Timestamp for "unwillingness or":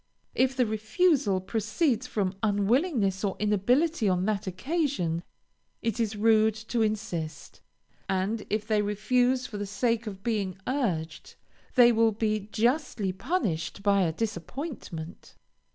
2.41-3.35